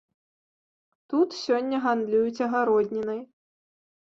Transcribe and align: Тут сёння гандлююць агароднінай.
Тут 1.13 1.29
сёння 1.43 1.77
гандлююць 1.85 2.43
агароднінай. 2.49 3.19